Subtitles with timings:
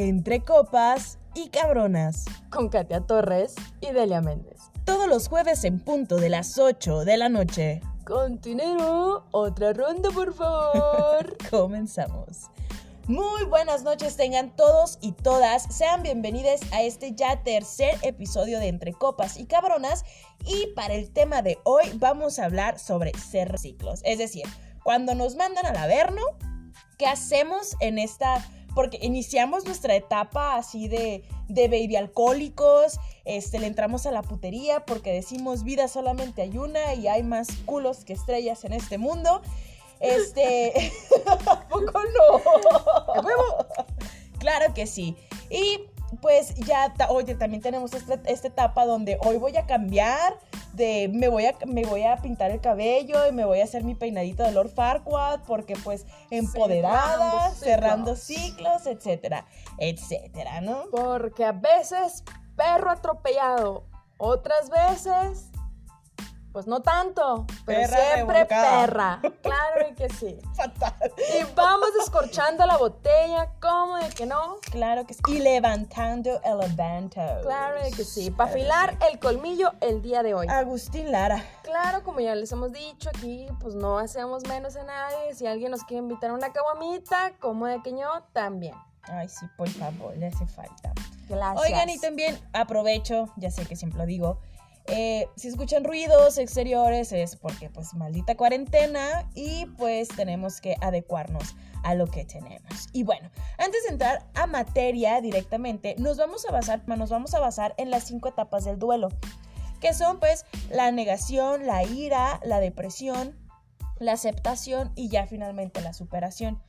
[0.00, 2.24] Entre Copas y Cabronas.
[2.50, 4.60] Con Katia Torres y Delia Méndez.
[4.84, 7.80] Todos los jueves en punto de las 8 de la noche.
[8.04, 11.36] Continuo, otra ronda por favor.
[11.50, 12.42] Comenzamos.
[13.08, 15.64] Muy buenas noches tengan todos y todas.
[15.74, 20.04] Sean bienvenidos a este ya tercer episodio de Entre Copas y Cabronas.
[20.46, 24.02] Y para el tema de hoy vamos a hablar sobre ser ciclos.
[24.04, 24.44] Es decir,
[24.84, 26.22] cuando nos mandan al averno,
[26.98, 28.44] ¿qué hacemos en esta
[28.78, 34.84] porque iniciamos nuestra etapa así de, de baby alcohólicos, este, le entramos a la putería
[34.86, 39.42] porque decimos vida solamente hay una y hay más culos que estrellas en este mundo.
[39.98, 40.92] Este,
[41.26, 43.26] ¿a poco no?
[44.38, 45.16] claro que sí.
[45.50, 45.80] Y
[46.22, 50.38] pues ya, oye, también tenemos esta, esta, etapa donde hoy voy a cambiar,
[50.78, 53.84] de me voy a, me voy a pintar el cabello y me voy a hacer
[53.84, 59.44] mi peinadito de Lord Farquaad porque pues empoderada, cerrando ciclos, etcétera,
[59.76, 60.84] etcétera, ¿no?
[60.90, 62.24] Porque a veces
[62.56, 63.84] perro atropellado,
[64.16, 65.50] otras veces
[66.58, 69.20] pues no tanto, pero siempre perra.
[69.42, 70.40] Claro que sí.
[70.56, 70.92] Fatal.
[71.16, 74.56] Y vamos descorchando la botella, ¿cómo de que no?
[74.62, 75.20] Claro que sí.
[75.28, 77.20] Y levantando el levanto.
[77.42, 78.32] Claro que sí.
[78.32, 80.48] Para afilar el colmillo el día de hoy.
[80.48, 81.44] Agustín Lara.
[81.62, 85.36] Claro, como ya les hemos dicho aquí, pues no hacemos menos a nadie.
[85.36, 88.74] Si alguien nos quiere invitar a una caguamita, como de que no, también.
[89.04, 90.92] Ay, sí, por favor, le hace falta.
[91.28, 91.64] Gracias.
[91.64, 94.40] Oigan, y también aprovecho, ya sé que siempre lo digo,
[94.88, 101.56] eh, si escuchan ruidos exteriores es porque pues maldita cuarentena y pues tenemos que adecuarnos
[101.84, 102.88] a lo que tenemos.
[102.92, 107.40] Y bueno, antes de entrar a materia directamente, nos vamos a basar, nos vamos a
[107.40, 109.10] basar en las cinco etapas del duelo,
[109.80, 113.36] que son pues la negación, la ira, la depresión,
[113.98, 116.62] la aceptación y ya finalmente la superación.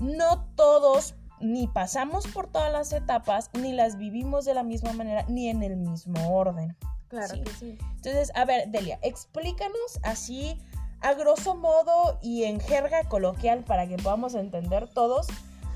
[0.00, 5.24] No todos ni pasamos por todas las etapas, ni las vivimos de la misma manera,
[5.28, 6.76] ni en el mismo orden.
[7.08, 7.78] Claro que sí.
[7.96, 10.60] Entonces, a ver, Delia, explícanos así
[11.00, 15.28] a grosso modo y en jerga coloquial para que podamos entender todos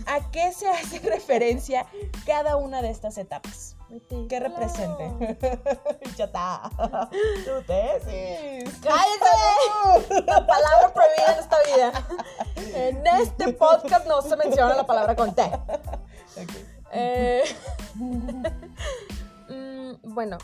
[0.07, 1.87] a qué se hace referencia
[2.27, 3.77] cada una de estas etapas.
[4.29, 5.37] ¿Qué represente?
[6.17, 6.71] ya está.
[7.11, 8.79] Tu tesis.
[8.81, 10.23] ¡Cállate!
[10.27, 11.91] La palabra prohibida en esta vida.
[12.73, 15.43] En este podcast no se menciona la palabra con T.
[16.93, 17.43] Eh,
[17.97, 18.45] mm,
[20.05, 20.39] bueno,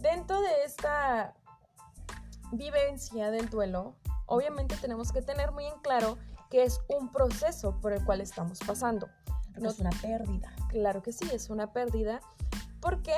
[0.00, 1.34] dentro de esta
[2.52, 3.94] vivencia del duelo,
[4.26, 6.18] obviamente tenemos que tener muy en claro
[6.50, 9.08] que es un proceso por el cual estamos pasando.
[9.56, 10.54] No es una pérdida.
[10.68, 12.20] Claro que sí, es una pérdida
[12.80, 13.14] porque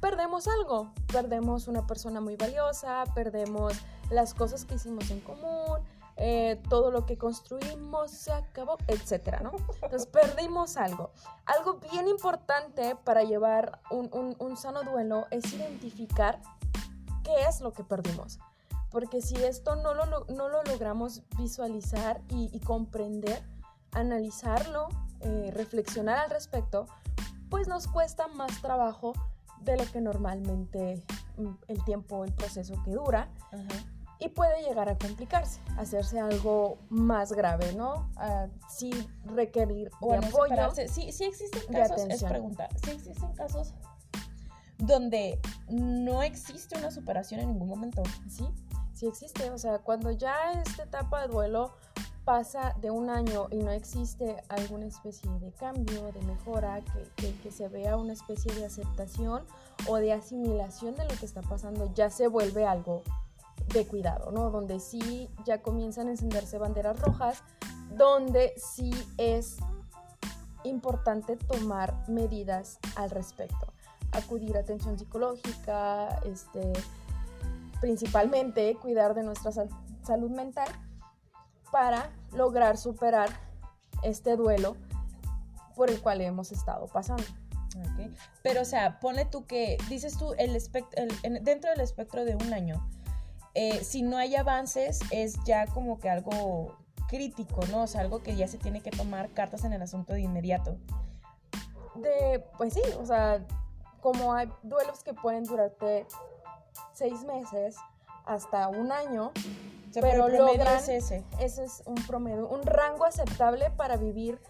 [0.00, 3.74] perdemos algo, perdemos una persona muy valiosa, perdemos
[4.10, 5.78] las cosas que hicimos en común,
[6.16, 9.52] eh, todo lo que construimos se acabó, etcétera, ¿no?
[9.82, 11.10] Entonces perdimos algo.
[11.44, 16.40] Algo bien importante para llevar un, un, sano duelo es identificar
[17.24, 18.38] qué es lo que perdimos.
[18.90, 23.42] Porque si esto no lo, no lo logramos visualizar y, comprender,
[23.90, 24.88] analizarlo,
[25.18, 26.86] eh, reflexionar al respecto,
[27.50, 29.14] pues nos cuesta más trabajo
[29.62, 31.02] de lo que normalmente
[31.38, 33.28] mm, el tiempo, el proceso que dura
[34.18, 38.10] y puede llegar a complicarse, hacerse algo más grave, ¿no?
[38.16, 38.90] Uh, sí
[39.24, 40.70] requerir de apoyo.
[40.88, 43.74] Sí, sí existen casos, es sí existen casos
[44.78, 48.02] donde no existe una superación en ningún momento.
[48.28, 48.44] Sí,
[48.92, 49.50] sí existe.
[49.50, 51.72] O sea, cuando ya esta etapa de duelo
[52.24, 56.80] pasa de un año y no existe alguna especie de cambio, de mejora,
[57.16, 59.44] que, que, se vea una especie de aceptación
[59.88, 63.02] o de asimilación de lo que está pasando, ya se vuelve algo
[63.72, 64.50] de cuidado, ¿no?
[64.50, 67.42] Donde sí ya comienzan a encenderse banderas rojas,
[67.96, 69.56] donde sí es
[70.64, 73.72] importante tomar medidas al respecto.
[74.12, 76.72] Acudir a atención psicológica, este,
[77.80, 79.52] principalmente cuidar de nuestra
[80.02, 80.68] salud mental
[81.70, 83.28] para lograr superar
[84.02, 84.76] este duelo
[85.74, 87.24] por el cual hemos estado pasando.
[88.42, 90.52] Pero, o sea, pone tú que, dices tú, el,
[91.42, 92.88] dentro del espectro de un año,
[93.54, 96.76] eh, si no hay avances, es ya como que algo
[97.08, 97.82] crítico, ¿no?
[97.82, 100.76] O sea, algo que ya se tiene que tomar cartas en el asunto de inmediato.
[101.94, 103.44] De, pues sí, o sea,
[104.00, 106.06] como hay duelos que pueden durarte
[106.92, 107.76] seis meses
[108.26, 109.32] hasta un año,
[110.00, 111.24] pero, logran, es ese.
[111.38, 114.40] Ese es un promedio, un rango aceptable para vivir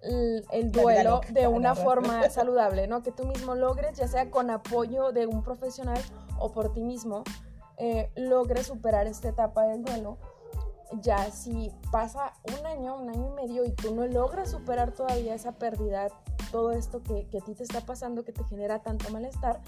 [0.00, 3.02] el, duelo de una forma saludable, ¿no?
[3.02, 6.00] Que tú mismo logres, ya sea con apoyo de un profesional
[6.38, 7.24] o por ti mismo,
[7.80, 10.18] eh, logre superar esta etapa del duelo,
[11.00, 15.34] ya si pasa un año, un año y medio y tú no logras superar todavía
[15.34, 16.08] esa pérdida
[16.50, 19.60] todo esto que, que a ti te está pasando, que te genera tanto malestar,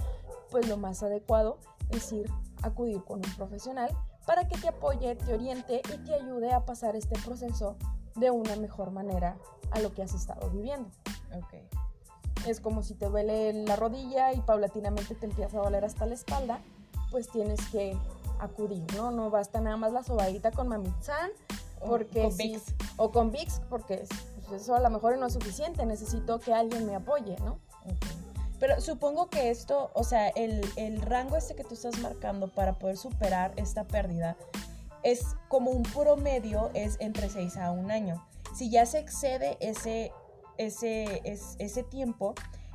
[0.50, 1.58] pues lo más adecuado
[1.90, 2.28] es ir
[2.62, 6.64] a acudir con un profesional para que te apoye, te oriente y te ayude a
[6.64, 7.76] pasar este proceso
[8.14, 9.36] de una mejor manera
[9.70, 10.90] a lo que has estado viviendo.
[11.34, 11.54] Ok.
[12.46, 16.14] Es como si te duele la rodilla y paulatinamente te empieza a doler hasta la
[16.14, 16.60] espalda,
[17.12, 17.96] pues tienes que
[18.40, 19.12] acudir, ¿no?
[19.12, 21.30] No basta nada más la sobadita con Mamitsan,
[21.86, 22.74] porque O con sí- Vicks.
[22.96, 24.04] o con Vicks, porque
[24.48, 27.60] pues, eso a lo mejor no es suficiente, necesito que alguien me apoye, ¿no?
[28.58, 32.78] Pero supongo que esto, o sea, el, el rango este que tú estás marcando para
[32.78, 34.36] poder superar esta pérdida
[35.02, 38.24] es como un promedio, es entre 6 a un año.
[38.54, 40.12] Si ya se excede ese,
[40.58, 42.34] ese, es- ese tiempo,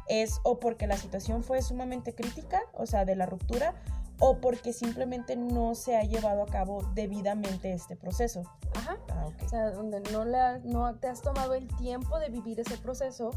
[0.10, 3.74] es o porque la situación fue sumamente crítica, o sea, de la ruptura,
[4.20, 8.44] o porque simplemente no se ha llevado a cabo debidamente este proceso.
[8.76, 8.98] Ajá.
[9.10, 9.28] Ah.
[9.46, 13.32] O sea, donde no, le, no te has tomado el tiempo de vivir ese proceso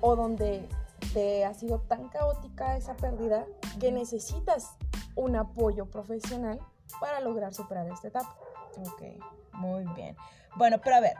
[0.00, 0.68] o donde
[1.12, 3.46] te ha sido tan caótica esa pérdida
[3.80, 4.70] que necesitas
[5.14, 6.58] un apoyo profesional
[7.00, 8.36] para lograr superar esta etapa.
[8.78, 9.02] Ok,
[9.52, 10.16] muy bien.
[10.56, 11.14] Bueno, pero a ver,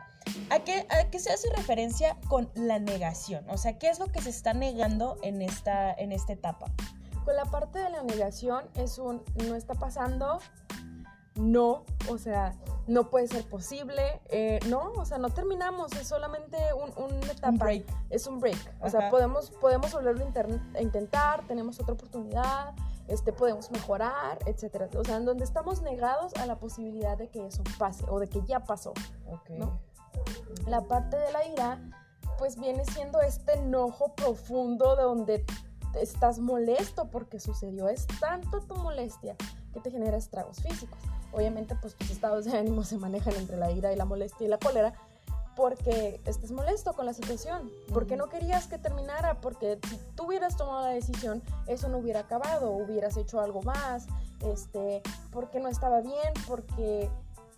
[0.49, 3.47] ¿a qué, ¿a qué se hace referencia con la negación?
[3.49, 6.67] O sea, ¿qué es lo que se está negando en esta, en esta etapa?
[7.25, 10.39] Con la parte de la negación es un no está pasando,
[11.35, 12.53] no, o sea,
[12.87, 17.49] no puede ser posible, eh, no, o sea, no terminamos, es solamente un, una etapa.
[17.49, 17.85] Un break.
[18.09, 18.57] es un break.
[18.81, 20.25] O sea, podemos, podemos volverlo
[20.75, 22.73] a intentar, tenemos otra oportunidad,
[23.07, 24.89] este, podemos mejorar, etcétera.
[24.97, 28.27] O sea, en donde estamos negados a la posibilidad de que eso pase o de
[28.27, 28.93] que ya pasó.
[30.67, 31.81] La parte de la ira,
[32.37, 35.45] pues viene siendo este enojo profundo de donde
[35.99, 37.87] estás molesto porque sucedió.
[37.89, 39.35] Es tanto tu molestia
[39.73, 40.99] que te genera estragos físicos.
[41.31, 44.49] Obviamente, pues tus estados de ánimo se manejan entre la ira y la molestia y
[44.49, 44.93] la cólera
[45.55, 50.57] porque estés molesto con la situación, porque no querías que terminara, porque si tú hubieras
[50.57, 54.07] tomado la decisión, eso no hubiera acabado, hubieras hecho algo más,
[54.41, 55.01] este,
[55.31, 57.09] porque no estaba bien, porque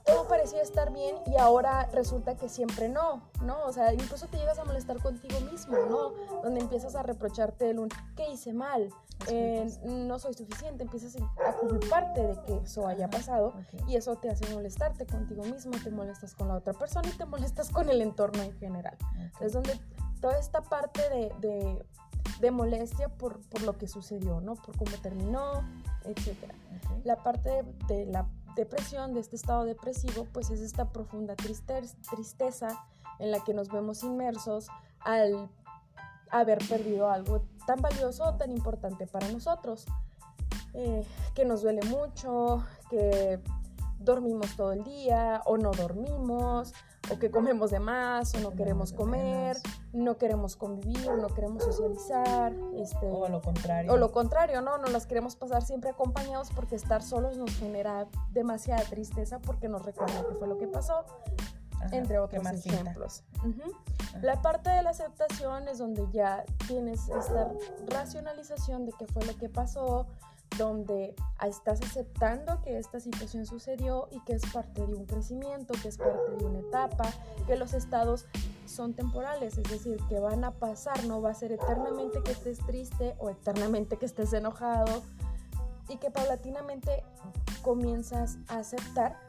[0.06, 3.66] todo parecía estar bien y ahora resulta que siempre no, ¿no?
[3.66, 6.12] O sea, incluso te llegas a molestar contigo mismo, ¿no?
[6.44, 8.90] Donde empiezas a reprocharte el un, ¿qué hice mal?
[9.30, 11.16] Eh, no soy suficiente, empiezas
[11.48, 13.88] a culparte de que eso haya pasado Ok.
[13.90, 17.25] y eso te hace molestarte contigo mismo, te molestas con la otra persona y te
[17.25, 18.98] molestas con el entorno en general.
[19.36, 19.42] Ok.
[19.42, 19.80] Es donde
[20.22, 21.86] toda esta parte de, de-
[22.42, 24.56] de molestia por, por lo que sucedió, ¿no?
[24.56, 25.63] Por cómo terminó,
[26.04, 26.54] etcétera.
[26.84, 27.06] Ok.
[27.06, 27.63] La parte de,
[27.96, 32.86] de la depresión, de este estado depresivo, pues es esta profunda tristeza,
[33.19, 34.68] en la que nos vemos inmersos
[35.00, 35.50] al
[36.30, 39.86] haber perdido algo tan valioso o tan importante para nosotros.
[40.74, 43.40] Eh, que nos duele mucho, que
[44.06, 46.74] dormimos todo el día o no dormimos,
[47.12, 49.57] o que comemos de más o no queremos comer,
[49.94, 53.92] no queremos convivir, no queremos socializar, este, O lo contrario.
[53.92, 54.78] o lo contrario, ¿no?
[54.78, 59.84] No las queremos pasar siempre acompañados porque estar solos nos genera demasiada tristeza porque nos
[59.84, 61.06] recuerda que fue lo que pasó,
[61.75, 62.80] Ajá, entre otros cinta.
[62.81, 63.24] ejemplos.
[63.40, 63.62] Ujú.
[64.10, 64.19] Ajá.
[64.22, 67.52] La parte de la aceptación es donde ya tienes esta
[67.88, 70.07] racionalización de qué fue lo que pasó,
[70.57, 71.15] donde
[71.45, 75.97] estás aceptando que esta situación sucedió y que es parte de un crecimiento, que es
[75.97, 77.09] parte de una etapa,
[77.45, 78.25] que los estados
[78.66, 82.59] son temporales, es decir, que van a pasar, no va a ser eternamente que estés
[82.66, 85.04] triste o eternamente que estés enojado
[85.90, 87.04] y que paulatinamente
[87.61, 89.19] comienzas a aceptar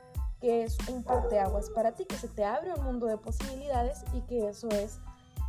[0.41, 4.21] que es un parteaguas para ti, que se te abre un mundo de posibilidades y
[4.23, 5.01] que eso es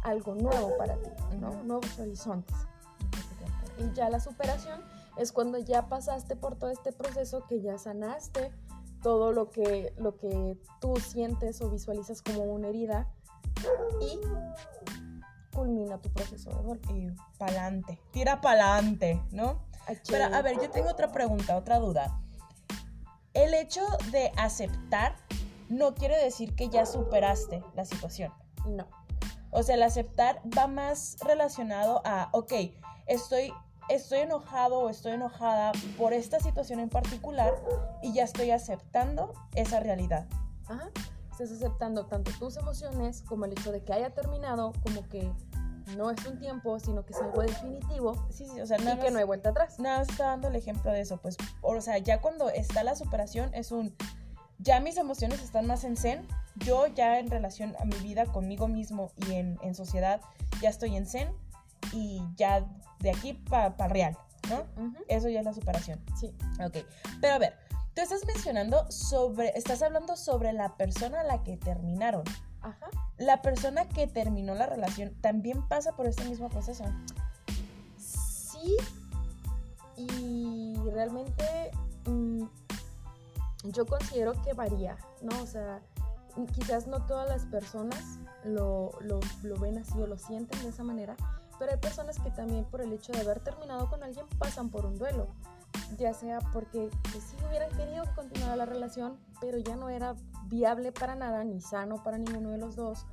[0.03, 1.09] algo nuevo para ti.
[1.65, 2.55] Nuevos horizontes.
[3.77, 4.81] Y ya la superación
[5.17, 8.51] es cuando ya pasaste por todo este proceso, que ya sanaste
[9.01, 13.07] todo lo que, lo que tú sientes o visualizas como una herida
[14.01, 14.19] y
[15.55, 16.81] culmina tu proceso de duelo.
[16.89, 18.00] Y pa'lante.
[18.12, 19.65] Tira pa'lante, ¿no?
[20.09, 22.19] Pero a ver, yo tengo otra pregunta, otra duda.
[23.33, 23.81] El hecho
[24.12, 25.15] de aceptar
[25.69, 28.33] no quiere decir que ya superaste la situación.
[28.65, 28.88] No.
[29.51, 32.53] O sea, el aceptar va más relacionado a, ok,
[33.05, 33.53] estoy,
[33.89, 37.53] estoy enojado o estoy enojada por esta situación en particular
[38.01, 40.27] y ya estoy aceptando esa realidad.
[40.67, 40.89] Ajá.
[41.32, 45.32] Estás aceptando tanto tus emociones como el hecho de que haya terminado, como que
[45.96, 48.98] no es un tiempo, sino que es algo definitivo Sí, sí, o sea, y nada
[48.98, 49.79] que más- no hay vuelta atrás.
[49.79, 52.96] Nada más está dando el ejemplo de eso, pues, o sea, ya cuando está la
[52.96, 53.96] superación es un,
[54.60, 58.67] ya mis emociones están más en zen, yo ya en relación a mi vida conmigo
[58.67, 60.20] mismo y en, en sociedad
[60.62, 61.32] ya estoy en zen
[61.94, 62.65] y ya
[62.99, 64.17] de aquí para real,
[64.49, 64.65] ¿no?
[65.07, 66.03] Eso ya es la superación.
[66.19, 66.33] Sí.
[66.59, 66.85] Ok,
[67.21, 67.55] pero a ver,
[67.93, 72.23] tú estás mencionando sobre, estás hablando sobre la persona a la que terminaron.
[72.59, 72.89] Ajá.
[73.17, 76.83] la persona que terminó la relación también pasa por este mismo proceso.
[77.97, 78.75] Sí,
[79.95, 81.71] y realmente
[82.05, 82.43] mm,
[83.63, 85.41] yo considero que varía, ¿no?
[85.41, 85.81] O sea,
[86.53, 90.83] quizás no todas las personas lo, lo, lo, ven así o lo sienten de esa
[90.83, 91.15] manera,
[91.59, 94.85] pero hay personas que también por el hecho de haber terminado con alguien pasan por
[94.85, 95.27] un duelo,
[95.97, 100.91] ya sea porque pues, sí hubieran querido continuar la relación, pero ya no era viable
[100.91, 103.05] para nada, ni sano para ninguno de los dos,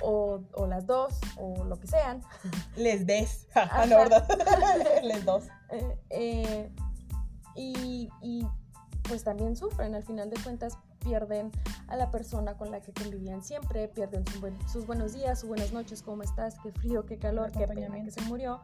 [0.00, 2.22] o, o las dos, o lo que sean.
[2.76, 3.46] Les des,
[3.88, 4.26] no, ¿verdad?
[5.02, 5.44] Les dos.
[5.70, 6.72] Eh, eh,
[7.54, 8.46] y, y
[9.02, 11.50] pues también sufren, al final de cuentas pierden
[11.88, 14.24] a la persona con la que convivían siempre, pierden
[14.70, 18.10] sus buenos días, sus buenas noches, cómo estás, qué frío, qué calor, qué pena que
[18.10, 18.60] se murió.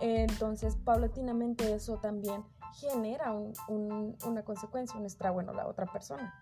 [0.00, 3.32] Entonces, paulatinamente eso también genera
[3.68, 6.34] una consecuencia, un estrago en la otra persona.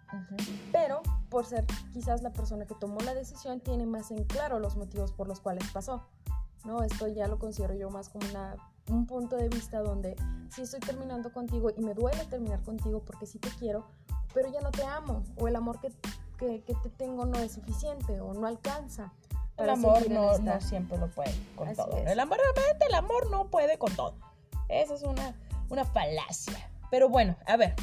[0.72, 4.76] Pero por ser quizás la persona que tomó la decisión, tiene más en claro los
[4.76, 6.06] motivos por los cuales pasó.
[6.64, 6.82] ¿no?
[6.82, 8.56] Esto ya lo considero yo más como una,
[8.88, 10.16] un punto de vista donde
[10.50, 13.86] si estoy terminando contigo y me duele terminar contigo porque sí te quiero,
[14.34, 15.90] pero ya no te amo o el amor que,
[16.38, 19.12] que, te tengo no es suficiente o no alcanza.
[19.56, 21.96] El amor no, no, siempre lo puede con todo.
[21.98, 24.14] El amor, realmente el amor no puede con todo.
[24.68, 25.34] Esa es una,
[25.68, 26.70] una falacia.
[26.90, 27.74] Pero bueno, a ver.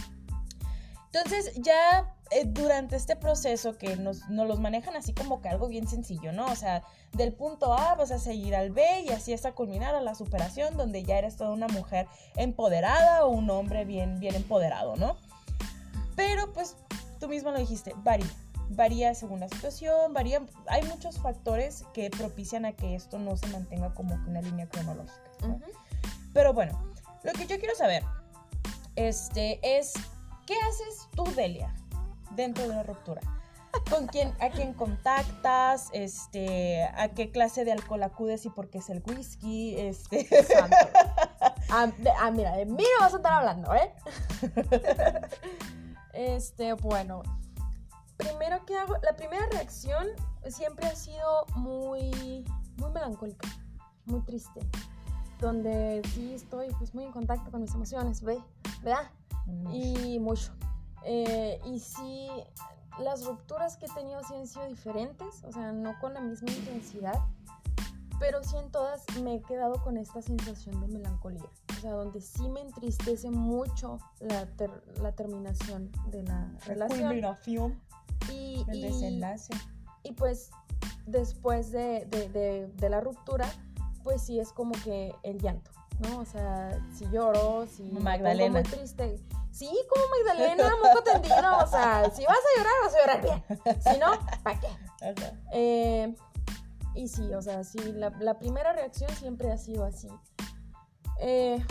[1.13, 5.67] Entonces ya eh, durante este proceso que nos, nos, los manejan así como que algo
[5.67, 6.45] bien sencillo, ¿no?
[6.47, 10.01] O sea, del punto A vas a seguir al B y así hasta culminar a
[10.01, 14.95] la superación donde ya eres toda una mujer empoderada o un hombre bien, bien empoderado,
[14.95, 15.17] ¿no?
[16.17, 16.75] Pero pues
[17.21, 18.27] tú mismo lo dijiste, varía.
[18.69, 20.41] Varía según la situación, varía.
[20.65, 25.21] Hay muchos factores que propician a que esto no se mantenga como una línea cronológica.
[26.33, 26.77] Pero bueno,
[27.23, 28.03] lo que yo quiero saber
[28.97, 29.93] este, es,
[30.45, 31.73] ¿qué haces tú, Delia,
[32.31, 33.21] dentro de una ruptura?
[33.89, 35.89] ¿Con quién, a quién contactas?
[35.93, 39.79] Este, ¿A qué clase de alcohol acudes y por qué es el whisky?
[39.79, 40.27] Este.
[41.69, 43.91] Ah, ah, mira, de mí no vas a estar hablando, ¿eh?
[46.17, 47.21] Este, bueno,
[48.17, 50.07] primero que hago, la primera reacción
[50.47, 52.43] siempre ha sido muy,
[52.77, 53.47] muy melancólica,
[54.05, 54.61] muy triste,
[55.39, 58.39] donde sí estoy pues muy en contacto con mis emociones, ¿ve?
[58.81, 59.11] ¿verdad?
[59.71, 60.53] Y mucho.
[61.03, 62.29] Eh, y sí,
[62.97, 66.49] las rupturas que he tenido sí han sido diferentes, o sea, no con la misma
[66.49, 67.21] intensidad,
[68.19, 72.21] pero sí en todas me he quedado con esta sensación de melancolía o sea, donde
[72.21, 74.47] sí me entristece mucho la,
[75.01, 77.79] la terminación de la relación.
[78.31, 79.53] Y, el desenlace.
[80.03, 80.49] Y pues
[81.05, 83.47] después de, de, de, la ruptura,
[84.03, 86.19] pues sí es como que el llanto, ¿no?
[86.19, 88.53] O sea, si lloro, si Magdalena.
[88.53, 89.19] me muy triste.
[89.51, 91.57] Sí, como Magdalena, moco tendido.
[91.63, 93.81] O sea, si vas a llorar, vas a llorar bien.
[93.81, 94.11] Si no,
[94.43, 94.67] ¿para qué?
[95.53, 96.15] Eh,
[96.97, 100.09] y sí, o sea, sí, la, primera reacción siempre ha sido así.
[101.21, 101.63] Eh,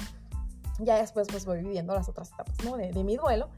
[0.78, 2.76] ya después pues voy viviendo las otras etapas, ¿no?
[2.76, 3.48] De, mi duelo.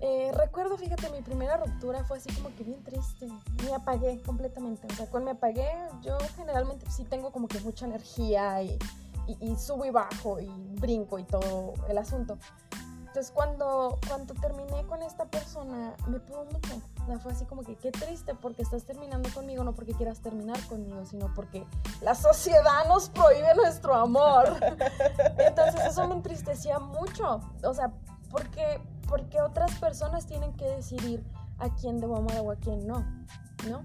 [0.00, 3.28] Eh, recuerdo, fíjate, mi primera ruptura fue así como que bien triste.
[3.64, 4.86] Me apagué completamente.
[4.86, 5.68] O sea, cuando me apagué,
[6.02, 8.78] yo generalmente sí tengo como que mucha energía y,
[9.40, 10.48] y subo y bajo y
[10.80, 12.38] brinco y todo el asunto.
[13.14, 16.82] Entonces cuando, cuando terminé con esta persona, me pudo mucho.
[17.00, 20.18] O sea, fue así como que qué triste porque estás terminando conmigo, no porque quieras
[20.18, 21.64] terminar conmigo, sino porque
[22.00, 24.56] la sociedad nos prohíbe nuestro amor.
[25.38, 27.40] Entonces eso me entristecía mucho.
[27.62, 27.92] O sea,
[28.32, 31.22] porque, porque otras personas tienen que decidir
[31.58, 33.06] a quién debo amar o a quién no,
[33.70, 33.84] ¿no?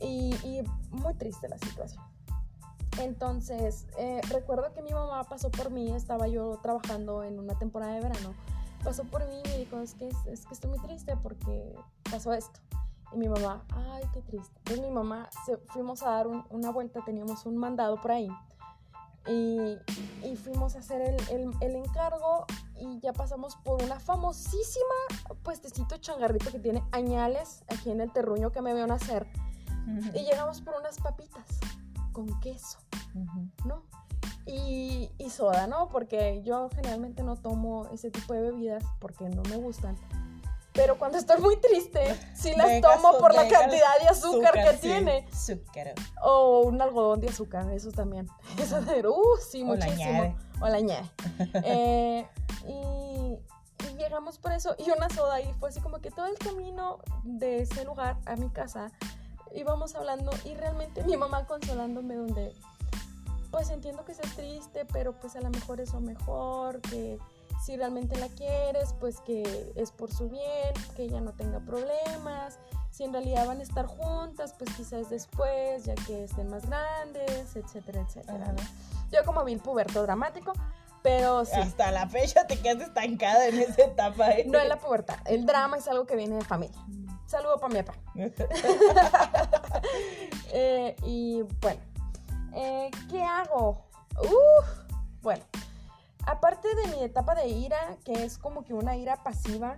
[0.00, 2.02] y, y muy triste la situación.
[3.00, 7.92] Entonces, eh, recuerdo que mi mamá pasó por mí, estaba yo trabajando en una temporada
[7.94, 8.34] de verano,
[8.82, 11.74] pasó por mí y me dijo, es que, es, que estoy muy triste porque
[12.10, 12.58] pasó esto.
[13.12, 14.52] Y mi mamá, ay, qué triste.
[14.58, 18.30] Entonces mi mamá, se, fuimos a dar una vuelta, teníamos un mandado por ahí.
[19.28, 19.76] Y,
[20.24, 22.46] y fuimos a hacer el, el, el, encargo
[22.78, 24.84] y ya pasamos por una famosísima
[25.42, 29.26] puestecito changarrito que tiene añales aquí en el terruño que me veo nacer.
[30.14, 31.44] Y llegamos por unas papitas
[32.16, 32.78] con queso,
[33.66, 33.82] ¿no?
[34.46, 35.90] Y, y, soda, ¿no?
[35.90, 39.98] Porque yo generalmente no tomo ese tipo de bebidas porque no me gustan.
[40.72, 45.26] Pero cuando estoy muy triste, sí las tomo por la cantidad de azúcar, que tiene.
[45.30, 45.92] Azúcar.
[46.22, 48.26] O un algodón de azúcar, eso también.
[48.58, 50.34] Eso de, uh, sí, muchísimo.
[50.62, 51.02] O la ñe.
[51.64, 52.26] eh,
[52.66, 53.38] y,
[53.90, 54.74] y llegamos por eso.
[54.78, 58.36] Y una soda y fue así como que todo el camino de ese lugar a
[58.36, 58.90] mi casa
[59.54, 62.54] íbamos hablando y realmente mi mamá consolándome donde
[63.50, 67.18] pues entiendo que estés triste, pero pues a lo mejor es lo mejor, que
[67.64, 72.58] si realmente la quieres, pues que es por su bien, que ella no tenga problemas,
[72.90, 77.54] Si en realidad van a estar juntas, pues quizás después, ya que estén más grandes,
[77.54, 78.52] etcétera, etcétera.
[78.52, 78.62] ¿no?
[79.10, 80.52] Yo como vi el puberto dramático,
[81.02, 81.52] pero sí.
[81.54, 84.32] Hasta la fecha te quedas estancada en esa etapa.
[84.32, 84.44] ¿eh?
[84.46, 85.16] No en la pubertad.
[85.26, 86.78] El drama es algo que viene de familia.
[87.26, 87.98] Saludo para mi papá.
[90.58, 91.80] Eh, y bueno,
[92.54, 93.84] eh, ¿qué hago?
[95.20, 95.44] Bueno,
[96.24, 99.76] aparte de mi etapa de ira, que es como que una ira pasiva,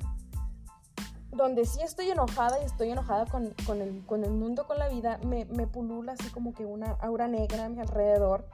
[1.32, 4.88] donde sí estoy enojada y estoy enojada con, con, el, con el, mundo, con la
[4.88, 8.46] vida, me, me, pulula así como que una aura negra a mi alrededor.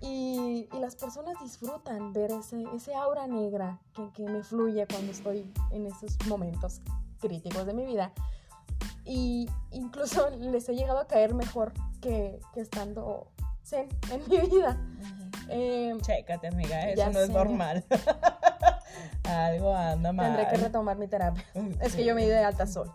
[0.00, 5.10] Y, y las personas disfrutan ver ese, ese aura negra que, que, me fluye cuando
[5.10, 6.80] estoy en esos momentos
[7.20, 8.12] críticos de mi vida.
[9.04, 13.28] Y incluso les he llegado a caer mejor que, que estando
[13.64, 14.78] zen en mi vida.
[15.48, 17.22] Eh, Chécate, amiga, eso no sé.
[17.24, 17.84] es normal.
[19.24, 20.26] Algo anda mal.
[20.36, 21.44] Tendré que retomar mi terapia.
[21.80, 22.92] Es que yo me di de alta sol.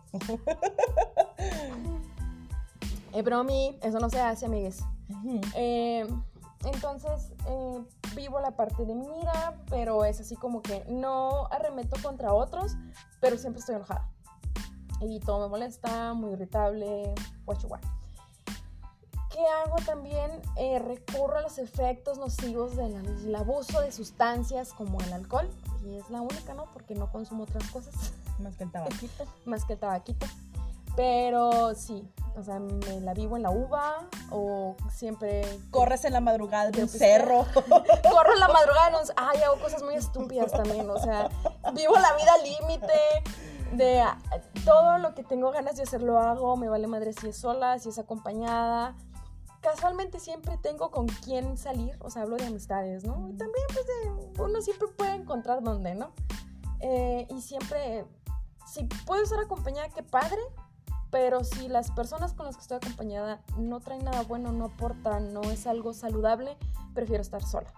[3.13, 4.82] eh, pero a mí eso no se hace, amigues.
[5.56, 6.08] Eh,
[6.65, 7.84] entonces, eh,
[8.15, 12.74] vivo la parte de mi ira, pero es así como que no arremeto contra otros,
[13.20, 14.10] pero siempre estoy enojada.
[15.01, 17.15] Y todo me molesta, muy irritable,
[17.46, 17.80] guachuá.
[19.32, 20.41] ¿Qué hago también?
[20.58, 25.50] Eh, recurro a los efectos nocivos del abuso de sustancias como el alcohol.
[25.86, 26.65] Y es la única, ¿no?
[26.74, 27.96] Porque no consumo otras cosas.
[28.39, 29.25] Más que el tabaquito.
[29.46, 30.27] Más que el tabaquito.
[30.96, 35.44] Pero sí, o sea, me la vivo en la uva o siempre...
[35.70, 37.46] Corres en la madrugada de un cerro.
[37.56, 41.30] Corro en la madrugada, no, ay, hago cosas muy estúpidas también, o sea,
[41.74, 42.94] vivo la vida al límite
[43.74, 44.04] de
[44.66, 47.80] todo lo que tengo ganas de hacer lo hago, me vale madre si es sola,
[47.80, 48.96] si es acompañada.
[49.62, 53.30] Casualmente siempre tengo con quién salir, o sea, hablo de amistades, ¿no?
[53.30, 56.12] Y también, pues, de, uno siempre puede encontrar dónde, ¿no?
[56.80, 58.06] Eh, y siempre,
[58.66, 60.42] si puedo estar acompañada, qué padre,
[61.12, 65.33] pero si las personas con las que estoy acompañada no traen nada bueno, no aportan,
[65.33, 66.57] no es algo saludable,
[66.94, 67.72] prefiero estar sola.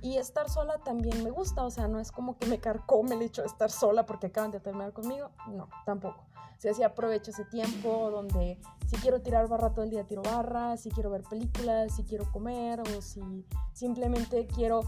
[0.00, 3.22] Y estar sola también me gusta, o sea, no es como que me carcome el
[3.22, 6.24] hecho de estar sola porque acaban de terminar conmigo, no, tampoco.
[6.56, 10.22] O sea, si aprovecho ese tiempo donde si quiero tirar barra todo el día, tiro
[10.22, 14.80] barra, si quiero ver películas, si quiero comer o si simplemente quiero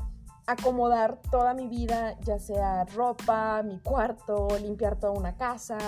[0.46, 5.78] acomodar toda mi vida, ya sea ropa, mi cuarto, limpiar toda una casa,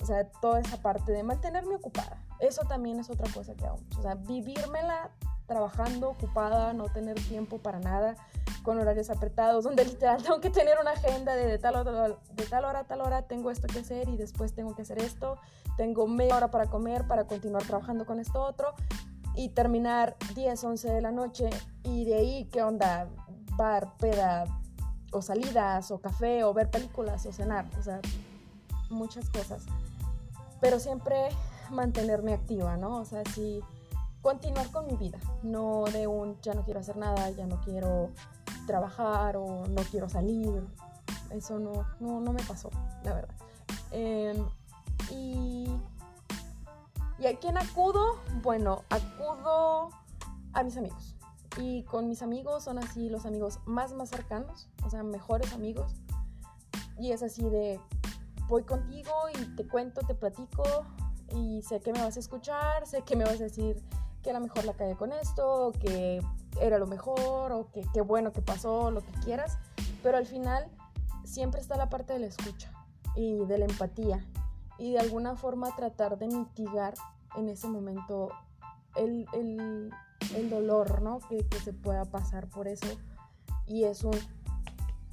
[0.00, 2.18] o sea, toda esa parte de mantenerme ocupada.
[2.40, 3.78] Eso también es otra cosa que hago.
[3.98, 5.10] O sea, vivírmela
[5.46, 8.16] trabajando, ocupada, no tener tiempo para nada,
[8.62, 12.16] con horarios apretados, donde literal tengo que tener una agenda de, tal, hora,
[12.48, 15.38] tal hora tal hora tengo esto que hacer y después tengo que hacer esto,
[15.76, 18.74] tengo media hora para comer, para continuar trabajando con esto otro
[19.34, 21.50] y terminar 10, 11 de la noche
[21.82, 23.08] y de ahí, ¿qué onda?
[23.56, 24.44] Bar, peda
[25.12, 28.00] o salidas o café o ver películas o cenar, o sea,
[28.90, 29.66] muchas cosas.
[30.64, 31.28] Pero siempre
[31.70, 32.96] mantenerme activa, ¿no?
[32.96, 33.60] O sea, sí
[34.22, 38.08] continuar con mi vida, no de un ya no quiero hacer nada, ya no quiero
[38.66, 40.66] trabajar o no quiero salir.
[41.28, 42.70] Eso no, no, no me pasó,
[43.02, 43.34] la verdad.
[43.90, 44.42] Eh,
[45.10, 45.68] y,
[47.18, 48.16] ¿Y a quién acudo?
[48.42, 49.90] Bueno, acudo
[50.54, 51.14] a mis amigos.
[51.58, 55.92] Y con mis amigos son así los amigos más, más cercanos, o sea, mejores amigos.
[56.98, 57.78] Y es así de,
[58.48, 60.62] voy contigo y te cuento, te platico
[61.34, 63.82] y sé que me vas a escuchar, sé que me vas a decir
[64.22, 66.22] que era mejor la calle con esto, que
[66.60, 69.58] era lo mejor, o que qué bueno que pasó, lo que quieras,
[70.02, 70.70] pero al final
[71.24, 72.72] siempre está la parte de la escucha
[73.14, 74.24] y de la empatía
[74.78, 76.94] y de alguna forma tratar de mitigar
[77.36, 78.30] en ese momento
[78.96, 79.90] el, el,
[80.34, 81.18] el dolor, ¿no?
[81.28, 82.86] Que, que, se pueda pasar por eso.
[83.66, 84.16] Y es un,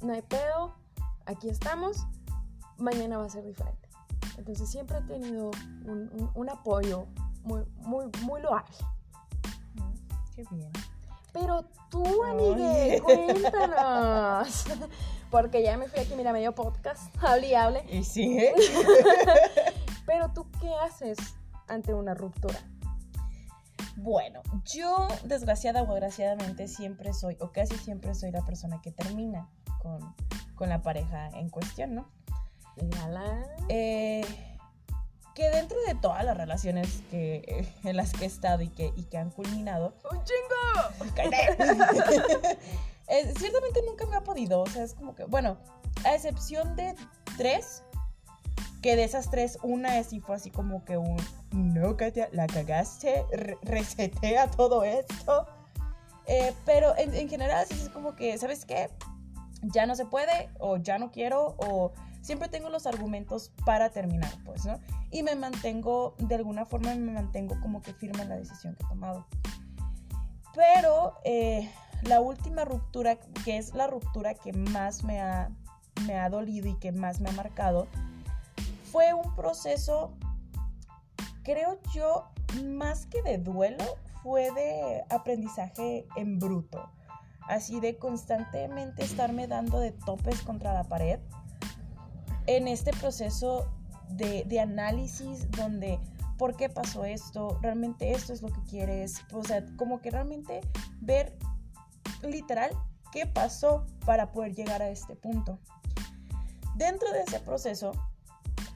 [0.00, 0.74] no hay pedo,
[1.26, 2.06] aquí estamos,
[2.82, 3.88] mañana va a ser diferente.
[4.36, 5.50] Entonces siempre he tenido
[5.84, 7.06] un, un, un apoyo
[7.44, 8.76] muy, muy, muy loable.
[10.34, 10.70] Qué bien.
[11.32, 14.64] Pero tú, amigue, cuéntanos.
[15.30, 17.84] Porque ya me fui aquí, mira, medio podcast, hable y hable.
[17.90, 18.54] Y sí, ¿eh?
[20.06, 21.16] Pero tú, ¿qué haces
[21.68, 22.58] ante una ruptura?
[23.96, 29.48] Bueno, yo desgraciada o agraciadamente siempre soy, o casi siempre soy la persona que termina
[29.80, 30.14] con,
[30.54, 32.08] con la pareja en cuestión, ¿no?
[33.68, 34.24] Eh,
[35.34, 39.04] que dentro de todas las relaciones que, en las que he estado y que, y
[39.04, 39.94] que han culminado...
[40.10, 41.12] ¡Un chingo!
[43.08, 45.56] eh, ciertamente nunca me ha podido, o sea, es como que, bueno,
[46.04, 46.94] a excepción de
[47.36, 47.82] tres,
[48.82, 51.16] que de esas tres, una sí fue así como que un,
[51.52, 55.46] no, Katia, la cagaste, re resetea todo esto.
[56.26, 58.88] Eh, pero en, en general es como que, ¿sabes qué?
[59.62, 64.32] Ya no se puede, o ya no quiero, o siempre tengo los argumentos para terminar,
[64.44, 64.80] pues, ¿no?
[65.10, 68.84] Y me mantengo, de alguna forma me mantengo como que firme en la decisión que
[68.84, 69.26] he tomado.
[70.54, 71.70] Pero eh,
[72.02, 75.50] la última ruptura, que es la ruptura que más me ha,
[76.06, 77.86] me ha dolido y que más me ha marcado,
[78.90, 80.12] fue un proceso,
[81.42, 82.26] creo yo,
[82.64, 83.84] más que de duelo,
[84.22, 86.90] fue de aprendizaje en bruto.
[87.48, 91.18] Así de constantemente estarme dando de topes contra la pared
[92.46, 93.68] en este proceso
[94.10, 95.98] de, análisis donde
[96.38, 100.60] por qué pasó esto, realmente esto es lo que quieres, o sea, como que realmente
[101.00, 101.36] ver
[102.22, 102.70] literal
[103.12, 105.58] qué pasó para poder llegar a este punto.
[106.74, 107.92] Dentro de ese proceso,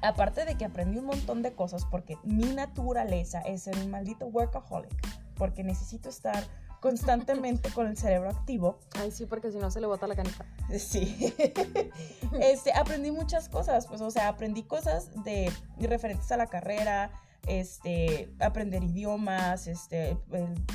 [0.03, 4.27] aparte de que aprendí un montón de cosas, porque mi naturaleza es ser un maldito
[4.27, 4.95] workaholic,
[5.35, 6.45] porque necesito estar
[6.87, 8.79] constantemente con el cerebro activo.
[8.95, 10.47] Ay, sí, porque si no se le bota la canica.
[10.79, 11.35] Sí.
[12.41, 17.11] este, aprendí muchas cosas, pues, o sea, aprendí cosas de referentes a la carrera,
[17.49, 20.17] este, aprender idiomas, este,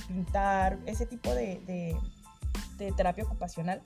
[0.09, 1.61] pintar, ese tipo de,
[2.77, 3.79] de, terapia ocupacional.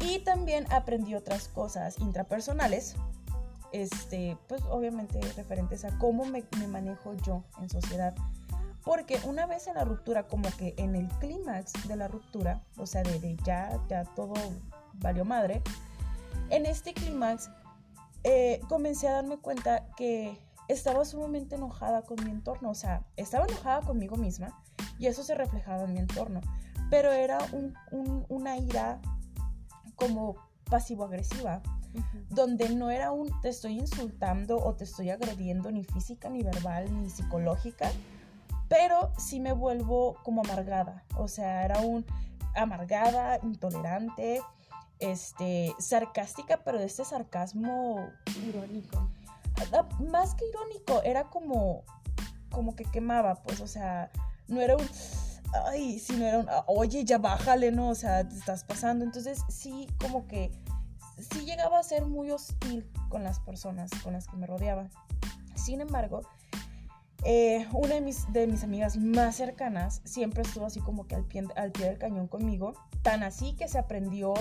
[0.00, 2.96] Y también aprendí otras cosas intrapersonales,
[3.72, 8.14] este, pues obviamente referentes a cómo me, manejo yo en sociedad.
[8.86, 12.86] Porque una vez en la ruptura, como que en el clímax de la ruptura, o
[12.86, 14.34] sea, de, ya, ya todo
[14.94, 15.60] valió madre,
[16.50, 17.50] en este clímax
[18.22, 23.46] eh, comencé a darme cuenta que estaba sumamente enojada con mi entorno, o sea, estaba
[23.46, 24.62] enojada conmigo misma
[25.00, 26.40] y eso se reflejaba en mi entorno,
[26.88, 27.38] pero era
[28.28, 29.00] una ira
[29.96, 30.36] como
[30.70, 31.60] pasivo-agresiva,
[32.30, 37.02] donde no era un te estoy insultando o te estoy agrediendo ni física, ni verbal,
[37.02, 37.90] ni psicológica,
[38.68, 42.04] pero sí me vuelvo como amargada, o sea, era un
[42.54, 44.40] amargada, intolerante,
[44.98, 48.08] este, sarcástica, pero de este sarcasmo
[48.46, 49.08] irónico.
[50.10, 51.82] Más que irónico, era como,
[52.50, 54.10] como que quemaba, pues, o sea,
[54.48, 54.88] no era un,
[55.66, 57.88] ay, sino era un, oye, ya bájale, ¿no?
[57.88, 59.04] O sea, te estás pasando.
[59.04, 60.50] Entonces, sí, como que,
[61.30, 64.88] sí llegaba a ser muy hostil con las personas con las que me rodeaba.
[65.54, 66.22] Sin embargo,
[67.24, 71.24] eh, una de mis, de mis amigas más cercanas siempre estuvo así como que al
[71.24, 74.34] pie, al pie del cañón conmigo, tan así que se aprendió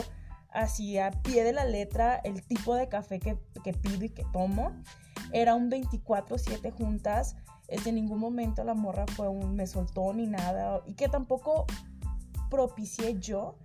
[0.51, 4.25] así a pie de la letra el tipo de café que, que pido y que
[4.31, 4.71] tomo.
[5.31, 7.35] Era un 24/7 juntas.
[7.67, 10.81] En ningún momento la morra fue un me soltó ni nada.
[10.85, 11.65] Y que tampoco
[12.49, 13.57] propicié yo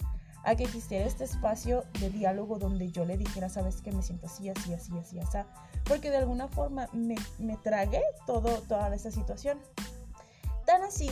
[0.45, 4.27] a que existiera este espacio de diálogo donde yo le dijera, sabes que me siento
[4.27, 5.39] así, así, así, así, así.
[5.85, 9.59] Porque de alguna forma me, me tragué todo, toda esa situación.
[10.67, 11.11] Tan así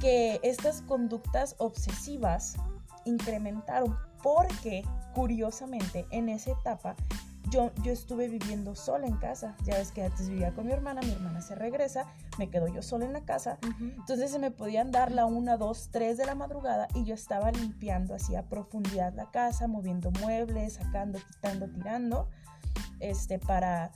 [0.00, 2.56] que estas conductas obsesivas
[3.04, 6.96] incrementaron porque curiosamente en esa etapa
[7.48, 9.56] yo, yo estuve viviendo sola en casa.
[9.64, 12.06] Ya ves que antes vivía con mi hermana, mi hermana se regresa,
[12.38, 13.58] me quedo yo sola en la casa.
[13.80, 17.50] Entonces se me podían dar la una, dos, tres de la madrugada y yo estaba
[17.50, 22.28] limpiando así a profundidad la casa, moviendo muebles, sacando, quitando, tirando,
[23.00, 23.92] este, para,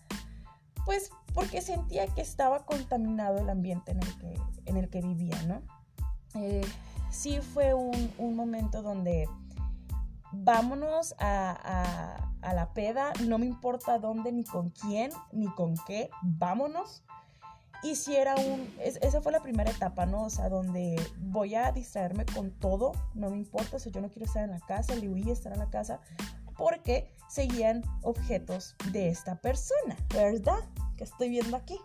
[0.84, 5.40] pues, porque sentía que estaba contaminado el ambiente en el que, en el que vivía,
[5.46, 5.62] ¿no?
[6.40, 6.64] Eh,
[7.10, 9.28] sí fue un, un momento donde
[10.32, 17.02] vámonos a, la peda, no me importa dónde, ni con quién, ni con qué, vámonos.
[17.82, 20.24] Y si era un, esa fue la primera etapa, ¿no?
[20.24, 24.08] O sea, donde voy a distraerme con todo, no me importa, o sea, yo no
[24.08, 26.00] quiero estar en la casa, le huí estar en la casa,
[26.56, 30.60] porque seguían objetos de esta persona, ¿verdad?
[30.96, 31.78] Que estoy viendo aquí.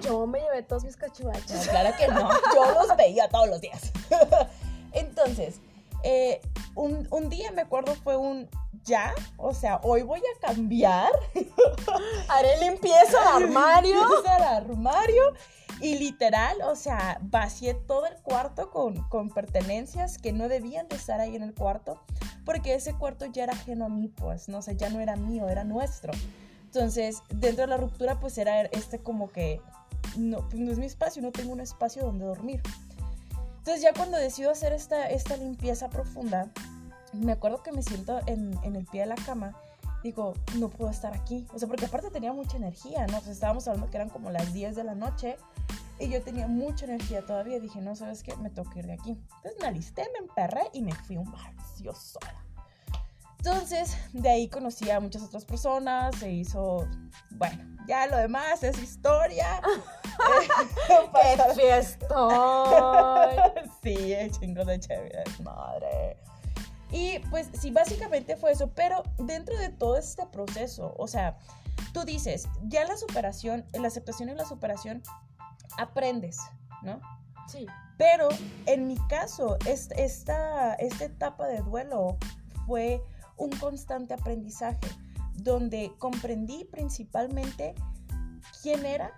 [0.00, 1.68] Yo me llevé todos mis cachivaches.
[1.68, 3.92] claro que no, yo los veía todos los días.
[4.92, 5.60] Entonces,
[6.02, 6.40] eh,
[6.74, 8.48] un, día me acuerdo fue un
[8.84, 11.10] ya, o sea, hoy voy a cambiar.
[12.28, 14.00] Haré limpieza al armario.
[14.28, 15.22] al armario.
[15.80, 20.96] Y literal, o sea, vacié todo el cuarto con, con, pertenencias que no debían de
[20.96, 22.00] estar ahí en el cuarto,
[22.46, 25.50] porque ese cuarto ya era ajeno a mí, pues, no sé, ya no era mío,
[25.50, 26.12] era nuestro.
[26.64, 29.60] Entonces, dentro de la ruptura, pues era este como que,
[30.16, 32.62] no, pues, no es mi espacio, no tengo un espacio donde dormir.
[33.66, 36.52] Entonces ya cuando decido hacer esta, esta limpieza profunda,
[37.12, 39.60] me acuerdo que me siento en, en, el pie de la cama.
[40.04, 41.48] Digo, no puedo estar aquí.
[41.52, 43.18] O sea, porque aparte tenía mucha energía, ¿no?
[43.18, 45.36] O estábamos hablando que eran como las 10 de la noche
[45.98, 47.58] y yo tenía mucha energía todavía.
[47.58, 48.36] Dije, no, ¿sabes qué?
[48.36, 49.18] Me tengo que ir de aquí.
[49.38, 51.52] Entonces me alisté, me emperré y me fui un bar.
[51.92, 52.45] Sola.
[53.46, 56.16] Entonces, de ahí conocí a muchas otras personas.
[56.16, 56.88] Se hizo,
[57.30, 59.62] bueno, ya lo demás es historia.
[60.88, 63.30] ¡Qué fiestón!
[63.84, 66.16] sí, chingo de chévere, madre.
[66.90, 71.38] Y pues sí, básicamente fue eso, pero dentro de todo este proceso, o sea,
[71.92, 75.04] tú dices, ya la superación, la aceptación y la superación,
[75.78, 76.40] aprendes,
[76.82, 77.00] ¿no?
[77.46, 77.64] Sí.
[77.96, 78.28] Pero
[78.66, 82.18] en mi caso, esta, esta etapa de duelo
[82.66, 83.00] fue
[83.36, 84.88] un constante aprendizaje,
[85.34, 87.74] donde comprendí principalmente
[88.62, 89.12] quién era,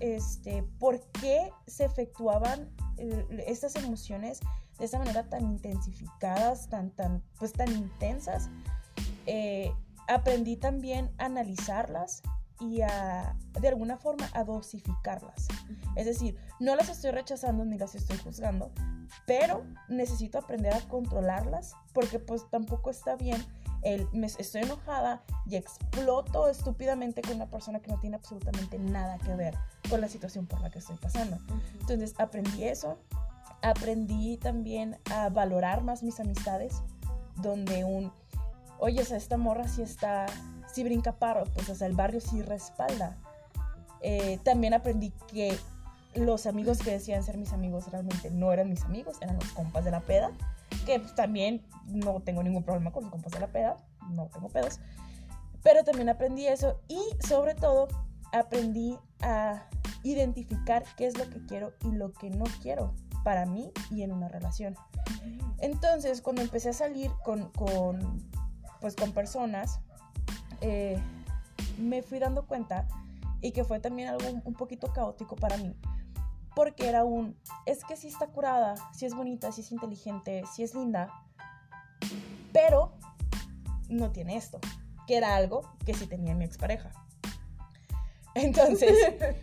[0.00, 4.40] este, por qué se efectuaban eh, estas emociones
[4.78, 8.50] de esa manera tan intensificadas, tan, tan, pues tan intensas.
[9.26, 9.72] Eh,
[10.08, 12.22] aprendí también a analizarlas
[12.60, 15.48] y a, de alguna forma, a dosificarlas.
[15.94, 18.72] Es decir, no las estoy rechazando ni las estoy juzgando,
[19.26, 23.44] pero necesito aprender a controlarlas porque pues tampoco está bien
[23.82, 29.18] el me estoy enojada y exploto estúpidamente con una persona que no tiene absolutamente nada
[29.18, 29.54] que ver
[29.88, 31.38] con la situación por la que estoy pasando.
[31.80, 32.98] Entonces aprendí eso,
[33.62, 36.82] aprendí también a valorar más mis amistades,
[37.36, 38.12] donde un,
[38.78, 40.26] oye, o esta morra sí está,
[40.72, 43.16] sí brinca paro, pues o sea, el barrio sí respalda.
[44.00, 45.56] Eh, también aprendí que
[46.16, 49.84] los amigos que decían ser mis amigos realmente no eran mis amigos, eran los compas
[49.84, 50.30] de la peda,
[50.84, 53.76] que pues, también no tengo ningún problema con los compas de la peda,
[54.10, 54.80] no tengo pedos,
[55.62, 57.88] pero también aprendí eso y sobre todo
[58.32, 59.68] aprendí a
[60.02, 64.12] identificar qué es lo que quiero y lo que no quiero para mí y en
[64.12, 64.76] una relación.
[65.58, 67.98] Entonces, cuando empecé a salir con, con
[68.80, 69.80] pues, con personas,
[70.60, 70.96] eh,
[71.78, 72.86] me fui dando cuenta
[73.40, 75.74] y que fue también algo un poquito caótico para mí,
[76.56, 80.62] porque era un, es que sí está curada, sí es bonita, sí es inteligente, sí
[80.62, 81.12] es linda,
[82.50, 82.94] pero
[83.90, 84.58] no tiene esto,
[85.06, 86.92] que era algo que sí tenía mi expareja.
[88.34, 88.90] Entonces,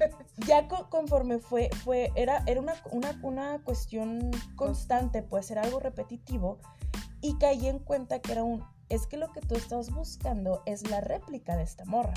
[0.47, 6.57] ya conforme fue, fue era, era una, una, una, cuestión constante, pues era algo repetitivo,
[7.21, 10.89] y caí en cuenta que era un, es que lo que tú estás buscando es
[10.89, 12.13] la réplica de esta morra.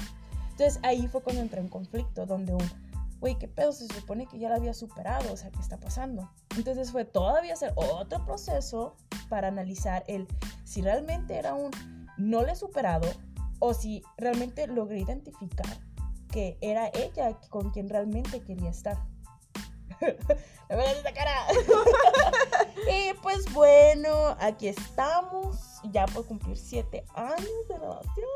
[0.52, 2.85] Entonces ahí fue cuando entré en conflicto, donde un,
[3.20, 3.72] güey, ¿qué pedo?
[3.72, 6.30] Se supone que ya la había superado, o sea, ¿qué está pasando?
[6.56, 8.96] Entonces fue todavía hacer otro proceso
[9.28, 10.26] para analizar el
[10.64, 11.70] si realmente era un
[12.16, 13.08] no le he superado
[13.58, 15.66] o si realmente logré identificar
[16.30, 18.98] que era ella con quien realmente quería estar.
[20.00, 21.46] ¡No me esa cara!
[22.92, 28.26] y pues bueno, aquí estamos, ya por cumplir siete años de relación,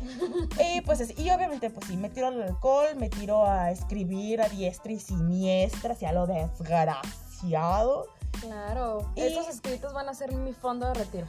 [0.76, 4.48] y pues y obviamente pues sí, me tiro al alcohol, me tiro a escribir a
[4.48, 8.06] diestra y siniestra, hacia lo desgraciado.
[8.40, 11.26] Claro, esos escritos van a ser mi fondo de retiro.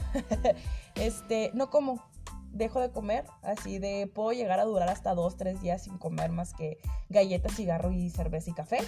[0.96, 2.04] este, no como,
[2.52, 6.32] dejo de comer, así de puedo llegar a durar hasta dos, tres días sin comer
[6.32, 6.78] más que
[7.10, 8.80] galletas, cigarro y cerveza y café.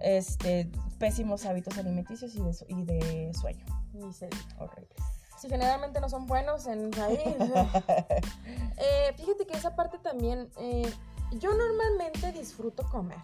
[0.00, 3.64] Este, pésimos hábitos alimenticios y de, y de sueño.
[4.58, 5.19] Horribles.
[5.40, 7.16] Si generalmente no son buenos en ahí.
[8.76, 10.92] eh, fíjate que esa parte también, eh,
[11.32, 13.16] yo normalmente disfruto comer.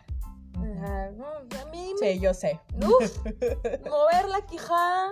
[0.54, 2.58] a mí sí, yo sé.
[2.78, 5.10] mover la quijada,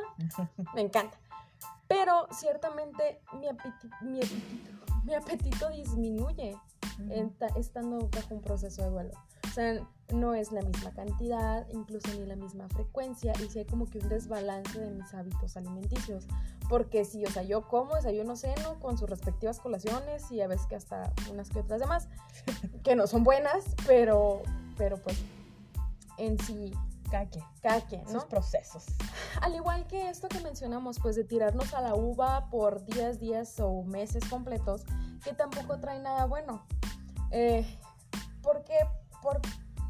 [0.75, 1.19] me encanta.
[1.89, 3.97] Pero ciertamente mi apetito,
[5.05, 6.57] mi apetito, disminuye
[7.57, 9.13] estando bajo un proceso de duelo.
[9.55, 13.87] Sea, no es la misma cantidad, incluso ni la misma frecuencia, y si hay como
[13.87, 16.27] que un desbalance de mis hábitos alimenticios.
[16.69, 20.67] Porque sí, o sea, yo como desayuno, ceno con sus respectivas colaciones y a veces
[20.67, 22.09] que hasta unas que otras demás,
[22.83, 24.43] que no son buenas, pero,
[24.77, 25.23] pero pues
[26.19, 26.73] en sí
[27.11, 28.03] cada quien.
[28.05, 28.11] ¿no?
[28.11, 28.87] Sus procesos.
[29.41, 33.61] Al igual que esto que mencionamos, pues de tirarnos a la uva por días, días
[33.61, 34.85] o meses completos,
[35.23, 36.67] que tampoco trae nada bueno.
[37.31, 37.65] Eh,
[38.43, 38.75] porque
[39.25, 39.41] por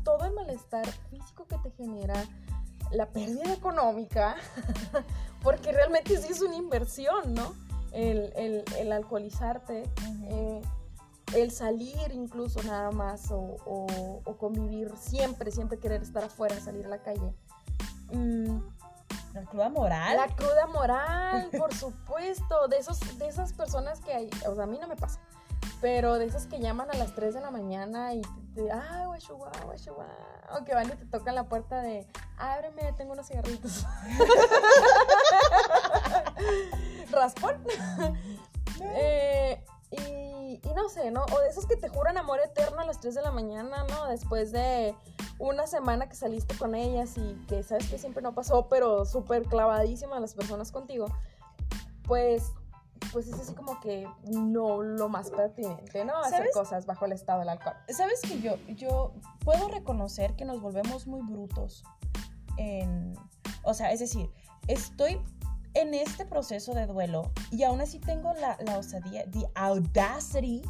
[0.05, 2.15] todo el malestar físico que te genera,
[2.93, 4.37] la pérdida económica,
[5.43, 7.53] porque realmente sí es una inversión, ¿no?
[7.91, 9.85] El, alcoholizarte,
[11.35, 16.99] el salir incluso nada más o, convivir siempre, siempre querer estar afuera, salir a la
[16.99, 17.35] calle.
[18.13, 18.59] Mm,
[19.33, 20.17] la cruda moral.
[20.17, 24.67] La cruda moral, por supuesto, de, esos, de esas personas que hay, o sea, a
[24.67, 25.21] mí no me pasa,
[25.81, 28.23] pero de esas que llaman a las 3 de la mañana y
[28.55, 30.07] te, ah, guachua, guachua,
[30.59, 32.07] o que van y te tocan la puerta de,
[32.37, 33.87] ábreme, tengo unos cigarritos.
[37.11, 37.65] Raspón.
[38.83, 41.25] eh, y, no sé, ¿no?
[41.25, 44.09] O de esos que te juran amor eterno a las 3 de la mañana, ¿no?
[44.09, 44.95] Después de
[45.39, 49.45] una semana que saliste con ellas y que sabes que siempre no pasó, pero súper
[49.45, 51.07] clavadísima las personas contigo,
[52.07, 52.53] pues,
[53.13, 56.17] pues es así como que no lo más pertinente, ¿no?
[56.19, 57.77] Hacer cosas bajo el estado del alcohol.
[57.89, 59.13] Sabes que yo, yo
[59.45, 61.85] puedo reconocer que nos volvemos muy brutos
[62.57, 63.15] en...
[63.63, 64.31] O sea, es decir,
[64.69, 65.21] estoy
[65.75, 70.63] en este proceso de duelo y aún así tengo la, la osadía, the audacity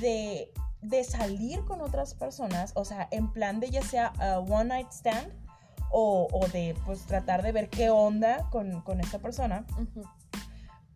[0.00, 4.64] de, de salir con otras personas, o sea, en plan de ya sea a one
[4.64, 5.32] night stand
[5.90, 10.06] o, o de pues tratar de ver qué onda con, con esta persona, Ujú.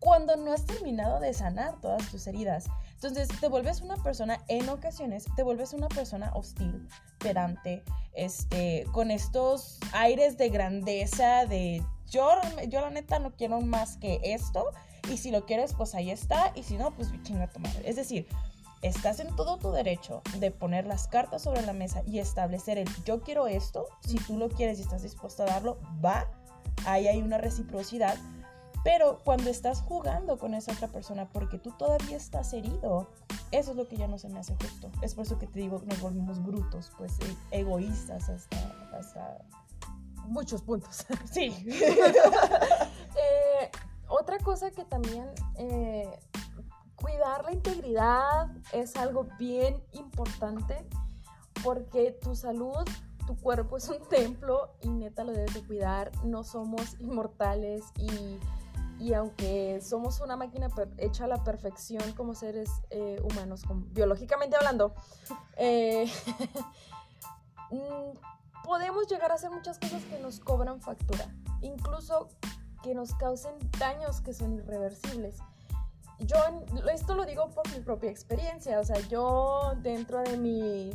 [0.01, 2.65] Cuando no has terminado de sanar todas tus heridas.
[2.95, 6.87] Entonces te vuelves una persona, en ocasiones, te vuelves una persona hostil,
[7.19, 7.83] pedante,
[8.13, 12.29] este, con estos aires de grandeza, de yo,
[12.67, 14.65] yo la neta no quiero más que esto,
[15.11, 17.87] y si lo quieres, pues ahí está, y si no, pues chinga tu madre.
[17.87, 18.27] Es decir,
[18.81, 22.89] estás en todo tu derecho de poner las cartas sobre la mesa y establecer el
[23.05, 26.27] yo quiero esto, si tú lo quieres y estás dispuesto a darlo, va,
[26.85, 28.17] ahí hay una reciprocidad,
[28.83, 33.09] pero cuando estás jugando con esa otra persona porque tú todavía estás herido,
[33.51, 34.91] eso es lo que ya no se me hace justo.
[35.01, 38.57] Es por eso que te digo que nos volvimos brutos, pues e- egoístas hasta...
[38.97, 39.37] hasta...
[40.27, 41.05] Muchos puntos.
[41.31, 41.53] Sí.
[43.13, 43.69] Eh,
[44.07, 46.09] otra cosa que también eh,
[46.95, 50.87] cuidar la integridad es algo bien importante
[51.63, 52.87] porque tu salud,
[53.27, 56.11] tu cuerpo es un templo y neta lo debes de cuidar.
[56.23, 58.39] No somos inmortales y,
[59.01, 64.55] y aunque somos una máquina hecha a la perfección como seres eh, humanos, como- biológicamente
[64.55, 64.93] hablando,
[65.57, 66.05] eh,
[67.71, 71.25] mm, podemos llegar a hacer muchas cosas que nos cobran factura,
[71.61, 72.29] incluso
[72.83, 75.37] que nos causen daños que son irreversibles.
[76.19, 76.37] Yo
[76.93, 80.91] esto lo digo por mi propia experiencia, o sea, yo dentro de mi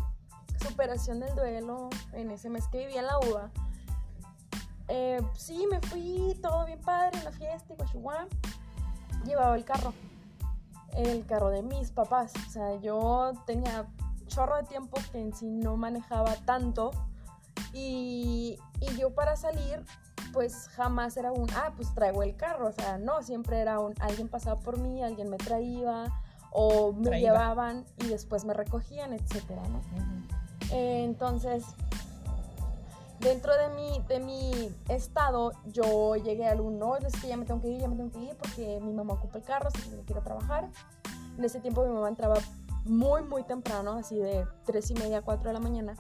[0.60, 3.50] superación del duelo en ese mes que vivía en la UBA,
[4.88, 9.92] eh, sí, me fui todo bien padre en la fiesta y llevaba el carro,
[10.94, 13.86] el carro de mis papás, o sea, yo tenía
[14.26, 16.90] chorro de tiempo que en sí no manejaba tanto.
[17.72, 19.84] Y, y yo para salir
[20.32, 23.94] pues jamás era un, ah, pues traigo el carro, o sea, no, siempre era un,
[24.00, 26.12] alguien pasaba por mí, alguien me traía
[26.52, 27.30] o me Traía.
[27.32, 29.80] llevaban y después me recogían, etcétera, ¿no?
[30.72, 31.64] Eh, entonces,
[33.20, 37.44] dentro de mi, de mi estado, yo llegué al un, no, es que ya me
[37.44, 39.88] tengo que ir, ya me tengo que ir porque mi mamá ocupa el carro, así
[39.88, 40.68] que quiero trabajar.
[41.36, 42.36] En ese tiempo mi mamá entraba
[42.84, 45.96] muy, muy temprano, así de tres y media, 4 de la mañana.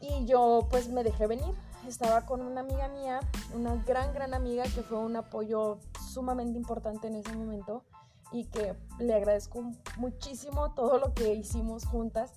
[0.00, 1.54] Y yo pues me dejé venir.
[1.86, 3.20] Estaba con una amiga mía,
[3.54, 5.78] una gran, gran amiga que fue un apoyo
[6.12, 7.82] sumamente importante en ese momento
[8.30, 9.64] y que le agradezco
[9.96, 12.32] muchísimo todo lo que hicimos juntas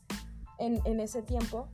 [0.57, 1.67] en, en ese tiempo.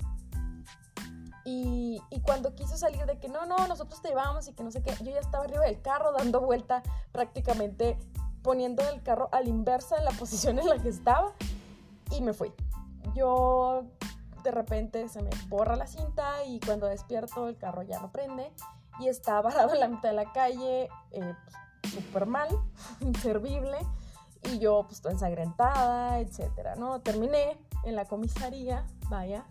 [1.43, 4.81] Y, cuando quiso salir de que no, no, nosotros te llevamos y que no sé
[4.83, 7.97] qué, yo ya estaba arriba del carro dando vuelta prácticamente
[8.43, 11.33] poniendo el carro a la inversa en la posición en la que estaba
[12.11, 12.53] y me fui.
[13.15, 13.85] Yo
[14.43, 18.51] de repente se me borra la cinta y cuando despierto el carro ya no prende
[18.99, 21.35] y está varado en la mitad de la calle, eh,
[21.81, 22.49] pues, súper mal,
[23.01, 23.77] inservible
[24.43, 26.99] y yo pues toda ensangrentada, etcétera, ¿no?
[27.01, 29.45] Terminé en la comisaría, vaya.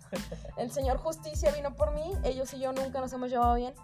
[0.56, 3.74] El señor Justicia vino por mí, ellos y yo nunca nos hemos llevado bien.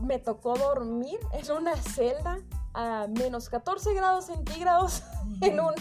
[0.00, 2.38] Me tocó dormir en una celda
[2.74, 5.02] a menos 14 grados centígrados
[5.40, 5.72] en un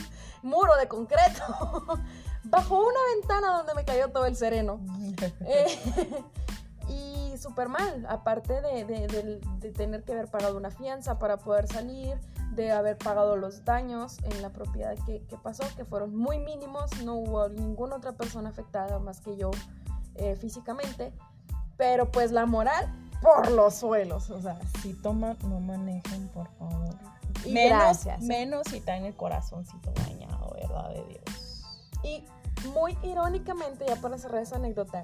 [0.42, 1.44] muro de concreto,
[2.46, 4.80] bajo una ventana donde me cayó todo el sereno.
[5.46, 6.24] Eh,
[6.90, 11.38] y súper mal, aparte de, de- de- de tener que haber pagado una fianza para
[11.38, 12.18] poder salir,
[12.58, 16.92] de haber pagado los daños en la propiedad que, que pasó, que fueron muy mínimos,
[17.04, 19.52] no hubo ninguna otra persona afectada más que yo
[20.16, 21.14] eh, físicamente,
[21.78, 22.92] pero pues la moral
[23.22, 26.96] por los suelos, o sea, Si toman, no manejen, por favor.
[27.46, 28.22] y menos, gracias.
[28.22, 30.90] menos si está en el corazoncito dañado, ¿verdad?
[30.90, 31.64] De Dios.
[32.04, 32.26] Y
[32.70, 35.04] muy irónicamente, ya para cerrar esa anécdota,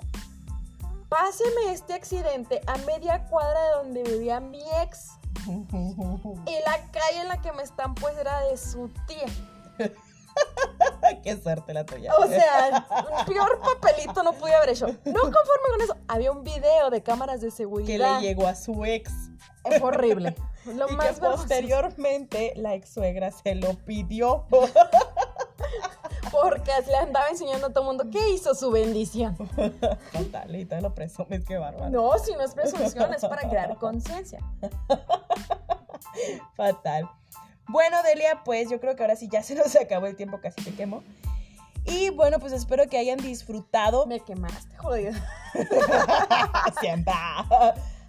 [1.10, 5.12] páseme este accidente a media cuadra de donde vivía mi ex.
[5.48, 9.26] Y la calle en la que me están, pues era de su tía.
[11.24, 12.14] Qué suerte la tuya.
[12.16, 12.86] O sea,
[13.20, 14.88] un peor papelito no pude haber hecho.
[14.88, 18.20] No conforme con eso, había un video de cámaras de que seguridad.
[18.20, 19.12] le llegó a su ex.
[19.66, 20.36] Es horrible.
[20.66, 21.38] Lo y que más vergonzoso.
[21.44, 24.46] posteriormente la ex suegra se lo pidió.
[26.42, 29.36] Porque le andaba enseñando a todo el mundo qué hizo su bendición.
[30.12, 31.90] Total, y te lo presumes, qué bárbaro.
[31.90, 34.40] No, si no es presunción, es para crear conciencia.
[36.56, 37.10] Fatal.
[37.68, 40.62] Bueno, Delia, pues yo creo que ahora sí ya se nos acabó el tiempo, casi
[40.62, 41.04] te quemo.
[41.86, 44.06] Y bueno, pues espero que hayan disfrutado.
[44.06, 45.12] Me quemaste, jodido.
[46.80, 47.46] Sienta.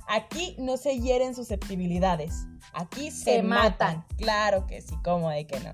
[0.06, 2.46] Aquí no se hieren susceptibilidades.
[2.72, 3.98] Aquí se, Se matan.
[3.98, 4.04] matan.
[4.16, 5.72] Claro que sí, como de que no.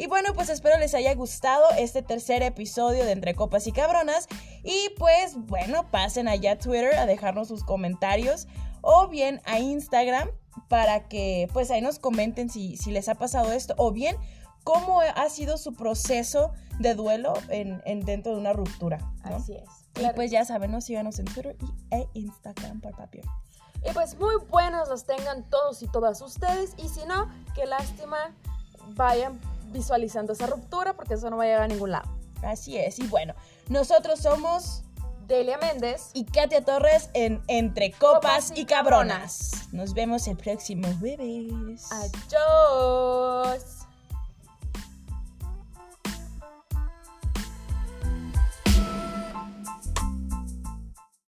[0.00, 4.28] Y bueno, pues espero les haya gustado este tercer episodio de Entre Copas y Cabronas.
[4.64, 8.48] Y pues bueno, pasen allá a Twitter a dejarnos sus comentarios
[8.80, 10.30] o bien a Instagram
[10.68, 14.16] para que pues ahí nos comenten si, si les ha pasado esto o bien
[14.64, 18.96] cómo ha sido su proceso de duelo en, en dentro de una ruptura.
[19.28, 19.36] ¿no?
[19.36, 19.68] Así es.
[20.02, 20.80] Y pues ya saben, ¿no?
[20.80, 23.26] síganos en Twitter y, e Instagram por papier.
[23.86, 26.72] Y pues muy buenas las tengan todos y todas ustedes.
[26.78, 28.34] Y si no, qué lástima,
[28.94, 29.38] vayan
[29.70, 32.10] visualizando esa ruptura porque eso no va a llegar a ningún lado.
[32.42, 32.98] Así es.
[32.98, 33.34] Y bueno,
[33.68, 34.82] nosotros somos
[35.26, 36.10] Delia Méndez.
[36.12, 39.68] y Katia Torres en Entre Copas, Copas y y Cabronas.
[39.72, 41.88] Nos vemos el próximo jueves.
[41.92, 43.79] Adiós.